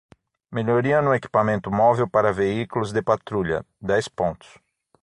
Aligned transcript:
Melhoria 0.51 0.99
no 0.99 1.13
equipamento 1.13 1.69
móvel 1.69 2.09
para 2.09 2.33
veículos 2.33 2.91
de 2.91 3.03
patrulha: 3.03 3.63
dez 3.79 4.07
pontos. 4.07 4.49